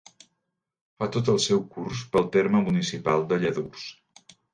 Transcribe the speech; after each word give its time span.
Fa 1.01 1.07
tot 1.15 1.27
el 1.33 1.35
seu 1.43 1.61
curs 1.75 2.01
pel 2.15 2.25
terme 2.37 2.61
municipal 2.71 3.27
de 3.33 3.39
Lladurs. 3.45 3.85